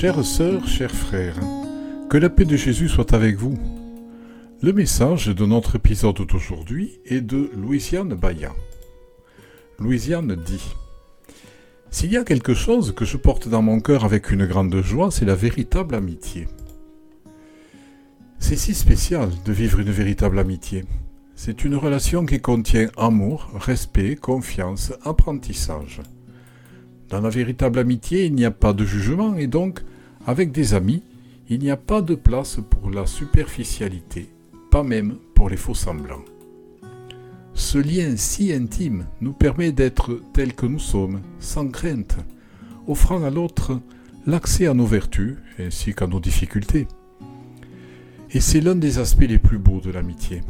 Chères 0.00 0.24
sœurs, 0.24 0.66
chers 0.66 0.90
frères, 0.90 1.38
que 2.08 2.16
la 2.16 2.30
paix 2.30 2.46
de 2.46 2.56
Jésus 2.56 2.88
soit 2.88 3.12
avec 3.12 3.36
vous. 3.36 3.58
Le 4.62 4.72
message 4.72 5.26
de 5.26 5.44
notre 5.44 5.76
épisode 5.76 6.26
d'aujourd'hui 6.26 6.98
est 7.04 7.20
de 7.20 7.50
Louisiane 7.54 8.14
Bayan. 8.14 8.54
Louisiane 9.78 10.36
dit 10.36 10.74
S'il 11.90 12.10
y 12.10 12.16
a 12.16 12.24
quelque 12.24 12.54
chose 12.54 12.94
que 12.94 13.04
je 13.04 13.18
porte 13.18 13.48
dans 13.48 13.60
mon 13.60 13.80
cœur 13.80 14.06
avec 14.06 14.30
une 14.30 14.46
grande 14.46 14.80
joie, 14.80 15.10
c'est 15.10 15.26
la 15.26 15.34
véritable 15.34 15.94
amitié. 15.94 16.48
C'est 18.38 18.56
si 18.56 18.72
spécial 18.72 19.28
de 19.44 19.52
vivre 19.52 19.80
une 19.80 19.90
véritable 19.90 20.38
amitié. 20.38 20.86
C'est 21.36 21.62
une 21.62 21.76
relation 21.76 22.24
qui 22.24 22.40
contient 22.40 22.88
amour, 22.96 23.50
respect, 23.54 24.16
confiance, 24.16 24.94
apprentissage. 25.04 26.00
Dans 27.10 27.20
la 27.20 27.28
véritable 27.28 27.80
amitié, 27.80 28.26
il 28.26 28.34
n'y 28.34 28.44
a 28.44 28.52
pas 28.52 28.72
de 28.72 28.84
jugement 28.84 29.34
et 29.36 29.48
donc, 29.48 29.80
avec 30.26 30.52
des 30.52 30.74
amis, 30.74 31.02
il 31.48 31.58
n'y 31.58 31.70
a 31.70 31.76
pas 31.76 32.02
de 32.02 32.14
place 32.14 32.60
pour 32.70 32.88
la 32.88 33.04
superficialité, 33.04 34.28
pas 34.70 34.84
même 34.84 35.16
pour 35.34 35.50
les 35.50 35.56
faux 35.56 35.74
semblants. 35.74 36.24
Ce 37.52 37.78
lien 37.78 38.16
si 38.16 38.52
intime 38.52 39.06
nous 39.20 39.32
permet 39.32 39.72
d'être 39.72 40.20
tels 40.32 40.54
que 40.54 40.66
nous 40.66 40.78
sommes, 40.78 41.20
sans 41.40 41.66
crainte, 41.66 42.16
offrant 42.86 43.24
à 43.24 43.30
l'autre 43.30 43.80
l'accès 44.24 44.68
à 44.68 44.74
nos 44.74 44.86
vertus 44.86 45.36
ainsi 45.58 45.94
qu'à 45.94 46.06
nos 46.06 46.20
difficultés. 46.20 46.86
Et 48.30 48.38
c'est 48.38 48.60
l'un 48.60 48.76
des 48.76 49.00
aspects 49.00 49.26
les 49.28 49.38
plus 49.38 49.58
beaux 49.58 49.80
de 49.80 49.90
l'amitié. 49.90 50.42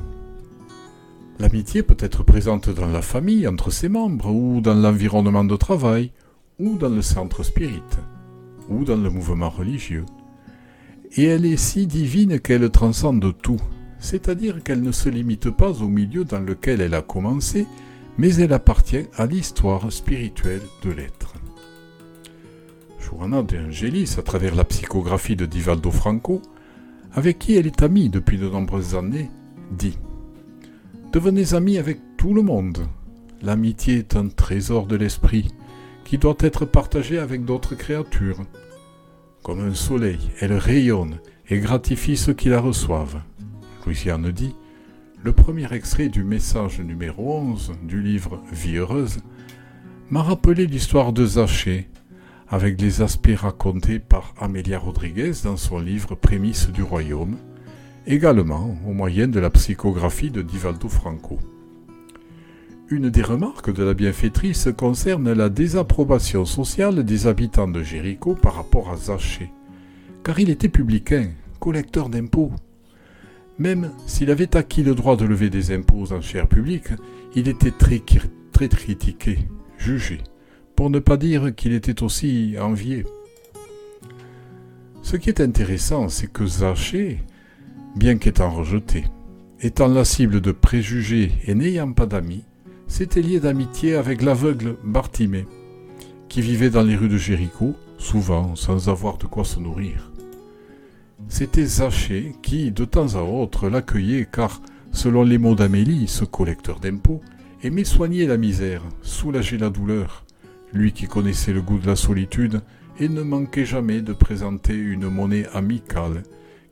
L'amitié 1.38 1.82
peut 1.82 1.96
être 2.00 2.22
présente 2.22 2.68
dans 2.68 2.88
la 2.88 3.00
famille, 3.00 3.48
entre 3.48 3.70
ses 3.70 3.88
membres, 3.88 4.30
ou 4.30 4.60
dans 4.60 4.74
l'environnement 4.74 5.44
de 5.44 5.56
travail, 5.56 6.12
ou 6.60 6.76
dans 6.76 6.90
le 6.90 7.02
centre 7.02 7.42
spirit, 7.42 7.82
ou 8.68 8.84
dans 8.84 8.96
le 8.96 9.10
mouvement 9.10 9.48
religieux. 9.48 10.04
Et 11.16 11.24
elle 11.24 11.46
est 11.46 11.56
si 11.56 11.86
divine 11.86 12.38
qu'elle 12.38 12.70
transcende 12.70 13.34
tout, 13.42 13.60
c'est-à-dire 13.98 14.62
qu'elle 14.62 14.82
ne 14.82 14.92
se 14.92 15.08
limite 15.08 15.50
pas 15.50 15.82
au 15.82 15.88
milieu 15.88 16.24
dans 16.24 16.38
lequel 16.38 16.80
elle 16.80 16.94
a 16.94 17.02
commencé, 17.02 17.66
mais 18.18 18.34
elle 18.36 18.52
appartient 18.52 19.06
à 19.16 19.26
l'histoire 19.26 19.90
spirituelle 19.90 20.62
de 20.84 20.90
l'être. 20.90 21.34
Johanna 23.00 23.42
de 23.42 23.56
Angelis, 23.56 24.16
à 24.18 24.22
travers 24.22 24.54
la 24.54 24.64
psychographie 24.64 25.36
de 25.36 25.46
Divaldo 25.46 25.90
Franco, 25.90 26.42
avec 27.14 27.38
qui 27.38 27.56
elle 27.56 27.66
est 27.66 27.82
amie 27.82 28.10
depuis 28.10 28.38
de 28.38 28.48
nombreuses 28.48 28.94
années, 28.94 29.30
dit 29.72 29.98
Devenez 31.12 31.54
amis 31.54 31.78
avec 31.78 31.98
tout 32.18 32.34
le 32.34 32.42
monde. 32.42 32.86
L'amitié 33.42 33.96
est 33.96 34.14
un 34.14 34.28
trésor 34.28 34.86
de 34.86 34.96
l'esprit 34.96 35.48
qui 36.10 36.18
doit 36.18 36.34
être 36.40 36.64
partagé 36.64 37.20
avec 37.20 37.44
d'autres 37.44 37.76
créatures. 37.76 38.40
Comme 39.44 39.60
un 39.60 39.74
soleil, 39.74 40.18
elle 40.40 40.54
rayonne 40.54 41.20
et 41.48 41.60
gratifie 41.60 42.16
ceux 42.16 42.32
qui 42.32 42.48
la 42.48 42.58
reçoivent. 42.58 43.22
Louisiane 43.86 44.32
dit 44.32 44.56
Le 45.22 45.30
premier 45.30 45.72
extrait 45.72 46.08
du 46.08 46.24
message 46.24 46.80
numéro 46.80 47.38
11 47.38 47.74
du 47.84 48.02
livre 48.02 48.42
Vie 48.50 48.78
heureuse 48.78 49.20
m'a 50.10 50.24
rappelé 50.24 50.66
l'histoire 50.66 51.12
de 51.12 51.24
Zaché, 51.24 51.88
avec 52.48 52.80
les 52.80 53.02
aspects 53.02 53.36
racontés 53.36 54.00
par 54.00 54.34
Amélia 54.40 54.80
Rodriguez 54.80 55.34
dans 55.44 55.56
son 55.56 55.78
livre 55.78 56.16
Prémices 56.16 56.70
du 56.70 56.82
royaume, 56.82 57.36
également 58.08 58.76
au 58.84 58.92
moyen 58.92 59.28
de 59.28 59.38
la 59.38 59.50
psychographie 59.50 60.32
de 60.32 60.42
Divaldo 60.42 60.88
Franco. 60.88 61.38
Une 62.92 63.08
des 63.08 63.22
remarques 63.22 63.72
de 63.72 63.84
la 63.84 63.94
bienfaitrice 63.94 64.68
concerne 64.76 65.32
la 65.32 65.48
désapprobation 65.48 66.44
sociale 66.44 67.04
des 67.04 67.28
habitants 67.28 67.68
de 67.68 67.84
Jéricho 67.84 68.34
par 68.34 68.56
rapport 68.56 68.90
à 68.90 68.96
Zaché, 68.96 69.52
car 70.24 70.40
il 70.40 70.50
était 70.50 70.68
publicain, 70.68 71.30
collecteur 71.60 72.08
d'impôts. 72.08 72.50
Même 73.60 73.92
s'il 74.08 74.28
avait 74.32 74.56
acquis 74.56 74.82
le 74.82 74.96
droit 74.96 75.14
de 75.14 75.24
lever 75.24 75.50
des 75.50 75.72
impôts 75.72 75.98
aux 76.00 76.12
enchères 76.12 76.48
publiques, 76.48 76.90
il 77.36 77.46
était 77.46 77.70
très, 77.70 78.02
très 78.50 78.68
critiqué, 78.68 79.38
jugé, 79.78 80.18
pour 80.74 80.90
ne 80.90 80.98
pas 80.98 81.16
dire 81.16 81.54
qu'il 81.54 81.74
était 81.74 82.02
aussi 82.02 82.56
envié. 82.60 83.06
Ce 85.02 85.16
qui 85.16 85.28
est 85.28 85.40
intéressant, 85.40 86.08
c'est 86.08 86.32
que 86.32 86.44
Zaché 86.44 87.20
bien 87.94 88.18
qu'étant 88.18 88.50
rejeté. 88.50 89.04
Étant 89.60 89.86
la 89.86 90.04
cible 90.04 90.40
de 90.40 90.50
préjugés 90.50 91.30
et 91.46 91.54
n'ayant 91.54 91.92
pas 91.92 92.06
d'amis, 92.06 92.44
s'était 92.90 93.22
lié 93.22 93.38
d'amitié 93.38 93.94
avec 93.94 94.20
l'aveugle 94.20 94.76
Bartimée, 94.82 95.46
qui 96.28 96.42
vivait 96.42 96.70
dans 96.70 96.82
les 96.82 96.96
rues 96.96 97.08
de 97.08 97.16
Jéricho, 97.16 97.74
souvent 97.98 98.56
sans 98.56 98.88
avoir 98.88 99.16
de 99.16 99.26
quoi 99.26 99.44
se 99.44 99.60
nourrir. 99.60 100.10
C'était 101.28 101.64
Zaché 101.64 102.34
qui, 102.42 102.72
de 102.72 102.84
temps 102.84 103.14
à 103.14 103.22
autre, 103.22 103.68
l'accueillait 103.68 104.26
car, 104.30 104.60
selon 104.90 105.22
les 105.22 105.38
mots 105.38 105.54
d'Amélie, 105.54 106.08
ce 106.08 106.24
collecteur 106.24 106.80
d'impôts, 106.80 107.20
aimait 107.62 107.84
soigner 107.84 108.26
la 108.26 108.36
misère, 108.36 108.82
soulager 109.02 109.56
la 109.56 109.70
douleur, 109.70 110.24
lui 110.72 110.92
qui 110.92 111.06
connaissait 111.06 111.52
le 111.52 111.62
goût 111.62 111.78
de 111.78 111.86
la 111.86 111.96
solitude 111.96 112.60
et 112.98 113.08
ne 113.08 113.22
manquait 113.22 113.64
jamais 113.64 114.02
de 114.02 114.12
présenter 114.12 114.74
une 114.74 115.08
monnaie 115.08 115.46
amicale 115.54 116.24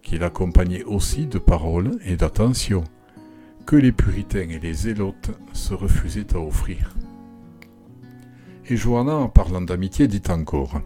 qu'il 0.02 0.24
accompagnait 0.24 0.84
aussi 0.84 1.26
de 1.26 1.38
paroles 1.38 1.92
et 2.04 2.16
d'attention, 2.16 2.82
que 3.68 3.76
les 3.76 3.92
puritains 3.92 4.48
et 4.48 4.58
les 4.58 4.72
zélotes 4.72 5.30
se 5.52 5.74
refusaient 5.74 6.34
à 6.34 6.40
offrir. 6.40 6.96
Et 8.66 8.78
Johanna, 8.78 9.14
en 9.14 9.28
parlant 9.28 9.60
d'amitié, 9.60 10.08
dit 10.08 10.22
encore 10.30 10.80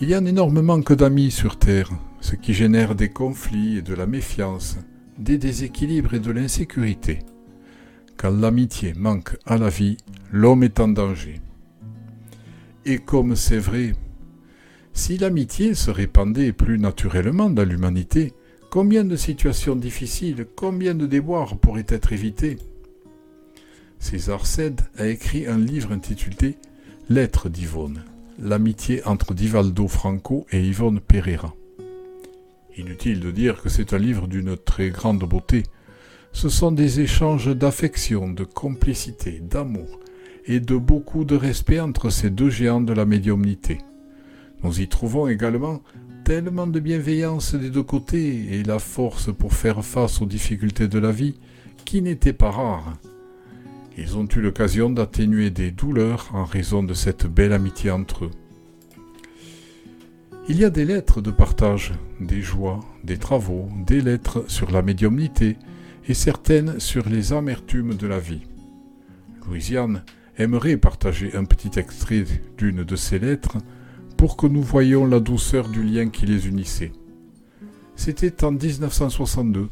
Il 0.00 0.08
y 0.08 0.14
a 0.14 0.18
un 0.18 0.26
énorme 0.26 0.60
manque 0.60 0.92
d'amis 0.92 1.32
sur 1.32 1.58
Terre, 1.58 1.90
ce 2.20 2.36
qui 2.36 2.54
génère 2.54 2.94
des 2.94 3.08
conflits 3.08 3.78
et 3.78 3.82
de 3.82 3.94
la 3.94 4.06
méfiance, 4.06 4.78
des 5.18 5.38
déséquilibres 5.38 6.14
et 6.14 6.20
de 6.20 6.30
l'insécurité. 6.30 7.18
Quand 8.16 8.30
l'amitié 8.30 8.94
manque 8.94 9.36
à 9.44 9.58
la 9.58 9.70
vie, 9.70 9.96
l'homme 10.30 10.62
est 10.62 10.78
en 10.78 10.86
danger. 10.86 11.40
Et 12.84 12.98
comme 12.98 13.34
c'est 13.34 13.58
vrai, 13.58 13.94
si 14.92 15.18
l'amitié 15.18 15.74
se 15.74 15.90
répandait 15.90 16.52
plus 16.52 16.78
naturellement 16.78 17.50
dans 17.50 17.68
l'humanité, 17.68 18.34
combien 18.70 19.04
de 19.04 19.16
situations 19.16 19.74
difficiles, 19.74 20.46
combien 20.54 20.94
de 20.94 21.06
déboires 21.06 21.58
pourraient 21.58 21.86
être 21.88 22.12
évités 22.12 22.56
César 23.98 24.46
Cède 24.46 24.80
a 24.96 25.08
écrit 25.08 25.46
un 25.46 25.58
livre 25.58 25.92
intitulé 25.92 26.56
Lettres 27.08 27.48
d'Yvonne, 27.48 28.04
l'amitié 28.38 29.04
entre 29.04 29.34
Divaldo 29.34 29.88
Franco 29.88 30.46
et 30.52 30.64
Yvonne 30.64 31.00
Pereira. 31.00 31.54
Inutile 32.78 33.20
de 33.20 33.32
dire 33.32 33.60
que 33.60 33.68
c'est 33.68 33.92
un 33.92 33.98
livre 33.98 34.28
d'une 34.28 34.56
très 34.56 34.90
grande 34.90 35.28
beauté. 35.28 35.64
Ce 36.32 36.48
sont 36.48 36.70
des 36.70 37.00
échanges 37.00 37.54
d'affection, 37.54 38.30
de 38.30 38.44
complicité, 38.44 39.40
d'amour 39.40 39.98
et 40.46 40.60
de 40.60 40.76
beaucoup 40.76 41.24
de 41.24 41.34
respect 41.34 41.80
entre 41.80 42.08
ces 42.08 42.30
deux 42.30 42.50
géants 42.50 42.80
de 42.80 42.92
la 42.92 43.04
médiumnité. 43.04 43.78
Nous 44.62 44.80
y 44.80 44.88
trouvons 44.88 45.26
également 45.26 45.82
tellement 46.30 46.68
de 46.68 46.78
bienveillance 46.78 47.56
des 47.56 47.70
deux 47.70 47.82
côtés 47.82 48.54
et 48.54 48.62
la 48.62 48.78
force 48.78 49.34
pour 49.34 49.52
faire 49.52 49.84
face 49.84 50.22
aux 50.22 50.26
difficultés 50.26 50.86
de 50.86 51.00
la 51.00 51.10
vie 51.10 51.34
qui 51.84 52.02
n'étaient 52.02 52.32
pas 52.32 52.52
rares. 52.52 52.96
Ils 53.98 54.16
ont 54.16 54.28
eu 54.28 54.40
l'occasion 54.40 54.90
d'atténuer 54.90 55.50
des 55.50 55.72
douleurs 55.72 56.30
en 56.32 56.44
raison 56.44 56.84
de 56.84 56.94
cette 56.94 57.26
belle 57.26 57.52
amitié 57.52 57.90
entre 57.90 58.26
eux. 58.26 58.30
Il 60.48 60.56
y 60.56 60.64
a 60.64 60.70
des 60.70 60.84
lettres 60.84 61.20
de 61.20 61.32
partage, 61.32 61.94
des 62.20 62.42
joies, 62.42 62.78
des 63.02 63.18
travaux, 63.18 63.68
des 63.84 64.00
lettres 64.00 64.44
sur 64.46 64.70
la 64.70 64.82
médiumnité 64.82 65.56
et 66.06 66.14
certaines 66.14 66.78
sur 66.78 67.08
les 67.08 67.32
amertumes 67.32 67.94
de 67.94 68.06
la 68.06 68.20
vie. 68.20 68.42
Louisiane 69.48 70.04
aimerait 70.38 70.76
partager 70.76 71.34
un 71.34 71.42
petit 71.42 71.76
extrait 71.76 72.22
d'une 72.56 72.84
de 72.84 72.94
ces 72.94 73.18
lettres 73.18 73.58
pour 74.20 74.36
que 74.36 74.46
nous 74.46 74.60
voyions 74.60 75.06
la 75.06 75.18
douceur 75.18 75.66
du 75.70 75.82
lien 75.82 76.10
qui 76.10 76.26
les 76.26 76.46
unissait. 76.46 76.92
C'était 77.96 78.44
en 78.44 78.52
1962, 78.52 79.70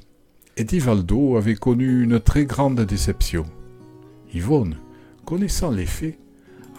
et 0.56 0.64
Divaldo 0.64 1.36
avait 1.36 1.54
connu 1.54 2.02
une 2.02 2.18
très 2.18 2.46
grande 2.46 2.80
déception. 2.80 3.44
Yvonne, 4.32 4.78
connaissant 5.26 5.70
les 5.70 5.84
faits, 5.84 6.18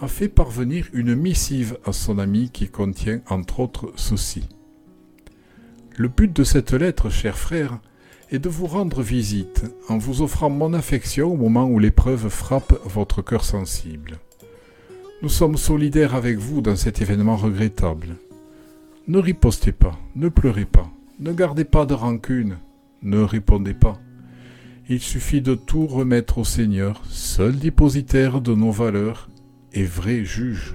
a 0.00 0.08
fait 0.08 0.26
parvenir 0.26 0.88
une 0.92 1.14
missive 1.14 1.78
à 1.84 1.92
son 1.92 2.18
ami 2.18 2.50
qui 2.50 2.66
contient 2.66 3.20
entre 3.28 3.60
autres 3.60 3.92
ceci. 3.94 4.48
Le 5.96 6.08
but 6.08 6.32
de 6.34 6.42
cette 6.42 6.72
lettre, 6.72 7.08
cher 7.08 7.38
frère, 7.38 7.78
est 8.30 8.40
de 8.40 8.48
vous 8.48 8.66
rendre 8.66 9.00
visite 9.00 9.62
en 9.88 9.96
vous 9.96 10.22
offrant 10.22 10.50
mon 10.50 10.74
affection 10.74 11.32
au 11.32 11.36
moment 11.36 11.66
où 11.66 11.78
l'épreuve 11.78 12.30
frappe 12.30 12.74
votre 12.84 13.22
cœur 13.22 13.44
sensible. 13.44 14.18
Nous 15.22 15.28
sommes 15.28 15.58
solidaires 15.58 16.14
avec 16.14 16.38
vous 16.38 16.62
dans 16.62 16.76
cet 16.76 17.02
événement 17.02 17.36
regrettable. 17.36 18.16
Ne 19.06 19.18
ripostez 19.18 19.72
pas, 19.72 19.98
ne 20.16 20.30
pleurez 20.30 20.64
pas, 20.64 20.90
ne 21.18 21.34
gardez 21.34 21.64
pas 21.64 21.84
de 21.84 21.92
rancune, 21.92 22.56
ne 23.02 23.20
répondez 23.20 23.74
pas. 23.74 24.00
Il 24.88 25.00
suffit 25.00 25.42
de 25.42 25.54
tout 25.54 25.86
remettre 25.86 26.38
au 26.38 26.44
Seigneur, 26.44 27.02
seul 27.06 27.58
dépositaire 27.58 28.40
de 28.40 28.54
nos 28.54 28.70
valeurs 28.70 29.28
et 29.74 29.84
vrai 29.84 30.24
juge. 30.24 30.74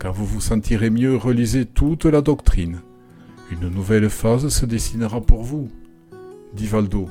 Quand 0.00 0.10
vous 0.10 0.26
vous 0.26 0.40
sentirez 0.40 0.90
mieux, 0.90 1.14
relisez 1.14 1.64
toute 1.64 2.06
la 2.06 2.22
doctrine. 2.22 2.80
Une 3.52 3.68
nouvelle 3.68 4.10
phase 4.10 4.48
se 4.48 4.66
dessinera 4.66 5.20
pour 5.20 5.44
vous. 5.44 5.68
Divaldo, 6.54 7.08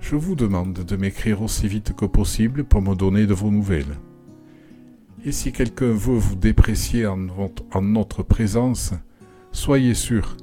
je 0.00 0.16
vous 0.16 0.34
demande 0.34 0.72
de 0.72 0.96
m'écrire 0.96 1.42
aussi 1.42 1.68
vite 1.68 1.94
que 1.94 2.06
possible 2.06 2.64
pour 2.64 2.82
me 2.82 2.96
donner 2.96 3.26
de 3.26 3.34
vos 3.34 3.52
nouvelles. 3.52 3.94
Et 5.24 5.32
si 5.32 5.52
quelqu'un 5.52 5.92
veut 5.92 6.16
vous 6.16 6.34
déprécier 6.34 7.06
en, 7.06 7.18
notre 7.82 8.22
présence, 8.22 8.92
soyez 9.52 9.92
sûr 9.92 10.36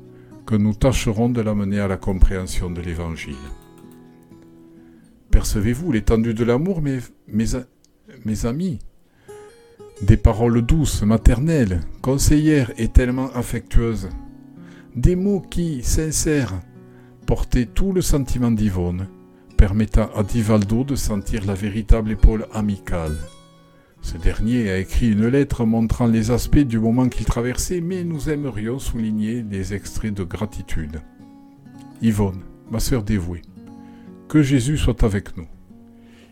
que 0.45 0.55
nous 0.55 0.75
tâcherons 0.75 1.29
de 1.29 1.41
l'amener 1.41 1.79
à 1.79 1.87
la 1.87 1.97
compréhension 1.97 2.69
de 2.69 2.79
l'Évangile. 2.81 3.35
Percevez-vous 5.31 5.91
l'étendue 5.91 6.35
de 6.35 6.43
l'amour, 6.43 6.81
mes 6.81 8.45
amis? 8.45 8.79
Des 10.03 10.17
paroles 10.17 10.61
douces, 10.61 11.01
maternelles, 11.01 11.81
conseillères 12.03 12.71
et 12.77 12.87
tellement 12.87 13.31
affectueuses. 13.33 14.09
Des 14.95 15.15
mots 15.15 15.41
qui, 15.41 15.81
sincères, 15.81 16.53
portaient 17.25 17.65
tout 17.65 17.93
le 17.93 18.01
sentiment 18.01 18.51
d'Yvonne, 18.51 19.07
permettant 19.57 20.11
à 20.15 20.21
Divaldo 20.21 20.83
de 20.83 20.95
sentir 20.95 21.45
la 21.45 21.55
véritable 21.55 22.11
épaule 22.11 22.45
amicale. 22.53 23.17
Ce 24.07 24.15
dernier 24.15 24.71
a 24.71 24.77
écrit 24.77 25.11
une 25.11 25.27
lettre 25.27 25.65
montrant 25.65 26.07
les 26.07 26.31
aspects 26.31 26.59
du 26.59 26.79
moment 26.79 27.09
qu'il 27.09 27.25
traversait, 27.25 27.81
mais 27.81 28.05
nous 28.05 28.29
aimerions 28.29 28.79
souligner 28.79 29.43
les 29.43 29.73
extraits 29.73 30.13
de 30.13 30.23
gratitude. 30.23 31.01
Yvonne, 32.01 32.39
ma 32.71 32.79
sœur 32.79 33.03
dévouée, 33.03 33.41
que 34.29 34.41
Jésus 34.41 34.77
soit 34.77 35.03
avec 35.03 35.35
nous. 35.35 35.47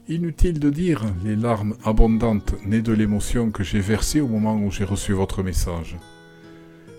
Inutile 0.07 0.57
de 0.61 0.69
dire 0.69 1.03
les 1.25 1.35
larmes 1.35 1.75
abondantes 1.83 2.55
nées 2.65 2.81
de 2.81 2.93
l'émotion 2.93 3.51
que 3.51 3.65
j'ai 3.65 3.81
versée 3.81 4.21
au 4.21 4.29
moment 4.29 4.55
où 4.55 4.71
j'ai 4.71 4.85
reçu 4.85 5.11
votre 5.11 5.43
message. 5.43 5.97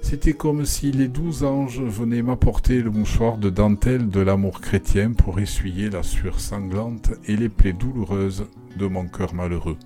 C'était 0.03 0.35
comme 0.35 0.67
si 0.67 0.93
les 0.93 1.09
douze 1.09 1.43
anges 1.43 1.81
venaient 1.81 2.21
m'apporter 2.21 2.83
le 2.83 2.91
mouchoir 2.91 3.39
de 3.39 3.49
dentelle 3.49 4.11
de 4.11 4.21
l'amour 4.21 4.61
chrétien 4.61 5.13
pour 5.13 5.41
essuyer 5.41 5.89
la 5.89 6.03
sueur 6.03 6.39
sanglante 6.39 7.13
et 7.25 7.35
les 7.35 7.49
plaies 7.49 7.73
douloureuses 7.73 8.47
de 8.79 8.87
mon 8.87 9.09
cœur 9.09 9.33
malheureux. 9.33 9.79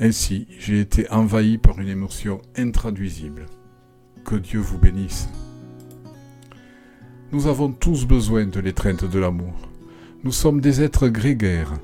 Ainsi, 0.00 0.46
j'ai 0.58 0.80
été 0.80 1.10
envahi 1.10 1.58
par 1.58 1.78
une 1.78 1.88
émotion 1.88 2.40
intraduisible. 2.56 3.46
Que 4.24 4.36
Dieu 4.36 4.58
vous 4.58 4.78
bénisse. 4.78 5.28
Nous 7.32 7.46
avons 7.46 7.70
tous 7.70 8.06
besoin 8.06 8.46
de 8.46 8.60
l'étreinte 8.60 9.04
de 9.04 9.18
l'amour. 9.18 9.54
Nous 10.24 10.32
sommes 10.32 10.60
des 10.60 10.82
êtres 10.82 11.08
grégaires, 11.08 11.74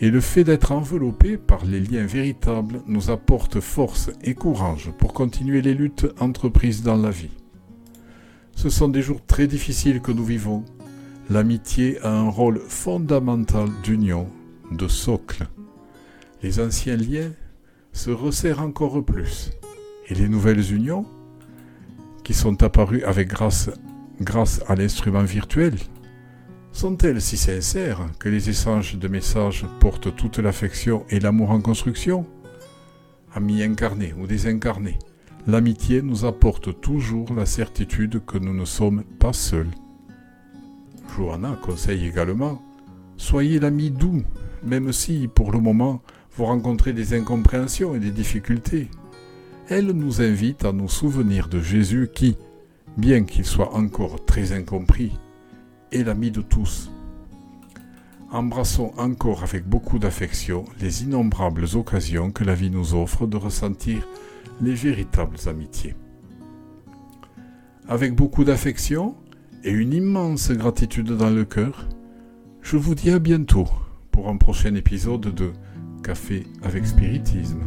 et 0.00 0.10
le 0.10 0.20
fait 0.20 0.44
d'être 0.44 0.72
enveloppés 0.72 1.36
par 1.36 1.64
les 1.64 1.80
liens 1.80 2.06
véritables 2.06 2.82
nous 2.86 3.10
apporte 3.10 3.60
force 3.60 4.10
et 4.22 4.34
courage 4.34 4.90
pour 4.98 5.12
continuer 5.12 5.62
les 5.62 5.74
luttes 5.74 6.06
entreprises 6.18 6.82
dans 6.82 6.96
la 6.96 7.10
vie. 7.10 7.36
Ce 8.56 8.70
sont 8.70 8.88
des 8.88 9.02
jours 9.02 9.24
très 9.24 9.46
difficiles 9.46 10.00
que 10.00 10.12
nous 10.12 10.24
vivons. 10.24 10.64
L'amitié 11.30 12.00
a 12.02 12.10
un 12.10 12.28
rôle 12.28 12.60
fondamental 12.66 13.68
d'union, 13.82 14.28
de 14.72 14.88
socle. 14.88 15.46
Les 16.42 16.58
anciens 16.58 16.96
liens 16.96 17.30
se 17.92 18.10
resserre 18.10 18.60
encore 18.60 19.04
plus. 19.04 19.50
Et 20.08 20.14
les 20.14 20.28
nouvelles 20.28 20.72
unions, 20.72 21.06
qui 22.24 22.34
sont 22.34 22.62
apparues 22.62 23.04
avec 23.04 23.28
grâce, 23.28 23.70
grâce 24.20 24.62
à 24.68 24.74
l'instrument 24.74 25.22
virtuel, 25.22 25.76
sont-elles 26.72 27.20
si 27.20 27.36
sincères 27.36 28.08
que 28.18 28.28
les 28.28 28.48
échanges 28.48 28.96
de 28.96 29.08
messages 29.08 29.66
portent 29.80 30.14
toute 30.16 30.38
l'affection 30.38 31.04
et 31.10 31.20
l'amour 31.20 31.50
en 31.50 31.60
construction? 31.60 32.26
Amis 33.34 33.62
incarnés 33.62 34.14
ou 34.18 34.26
désincarnés, 34.26 34.98
l'amitié 35.46 36.02
nous 36.02 36.24
apporte 36.24 36.80
toujours 36.80 37.34
la 37.34 37.46
certitude 37.46 38.24
que 38.24 38.38
nous 38.38 38.54
ne 38.54 38.64
sommes 38.64 39.04
pas 39.18 39.32
seuls. 39.32 39.70
Johanna 41.16 41.58
conseille 41.62 42.06
également 42.06 42.62
Soyez 43.16 43.60
l'ami 43.60 43.90
doux, 43.90 44.22
même 44.64 44.92
si, 44.92 45.28
pour 45.28 45.52
le 45.52 45.60
moment, 45.60 46.02
vous 46.36 46.44
rencontrez 46.46 46.92
des 46.92 47.14
incompréhensions 47.14 47.94
et 47.94 47.98
des 47.98 48.10
difficultés. 48.10 48.88
Elle 49.68 49.88
nous 49.88 50.22
invite 50.22 50.64
à 50.64 50.72
nous 50.72 50.88
souvenir 50.88 51.48
de 51.48 51.60
Jésus 51.60 52.08
qui, 52.12 52.36
bien 52.96 53.24
qu'il 53.24 53.44
soit 53.44 53.74
encore 53.74 54.24
très 54.24 54.52
incompris, 54.52 55.12
est 55.92 56.04
l'ami 56.04 56.30
de 56.30 56.42
tous. 56.42 56.90
Embrassons 58.30 58.92
encore 58.96 59.42
avec 59.42 59.68
beaucoup 59.68 59.98
d'affection 59.98 60.64
les 60.80 61.02
innombrables 61.04 61.66
occasions 61.74 62.30
que 62.30 62.44
la 62.44 62.54
vie 62.54 62.70
nous 62.70 62.94
offre 62.94 63.26
de 63.26 63.36
ressentir 63.36 64.08
les 64.62 64.74
véritables 64.74 65.36
amitiés. 65.46 65.94
Avec 67.88 68.14
beaucoup 68.14 68.44
d'affection 68.44 69.14
et 69.64 69.70
une 69.70 69.92
immense 69.92 70.50
gratitude 70.50 71.12
dans 71.12 71.30
le 71.30 71.44
cœur, 71.44 71.88
je 72.62 72.78
vous 72.78 72.94
dis 72.94 73.10
à 73.10 73.18
bientôt 73.18 73.68
pour 74.10 74.28
un 74.28 74.36
prochain 74.36 74.74
épisode 74.76 75.34
de 75.34 75.52
Café 76.02 76.42
avec 76.62 76.84
Spiritisme. 76.84 77.60